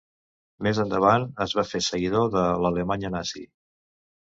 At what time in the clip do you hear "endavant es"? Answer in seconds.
0.83-1.53